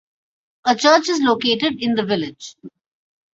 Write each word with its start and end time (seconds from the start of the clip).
A 0.65 0.75
church 0.75 1.09
is 1.09 1.21
located 1.21 1.79
in 1.79 1.93
the 1.93 2.03
village. 2.03 2.55